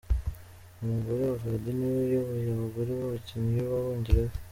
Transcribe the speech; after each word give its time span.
Umugore 0.81 1.21
wa 1.27 1.35
Vardy 1.41 1.69
niwe 1.77 2.01
uyoboye 2.03 2.47
abagore 2.51 2.89
b’abakinnyi 2.99 3.57
b’Abongereza. 3.65 4.37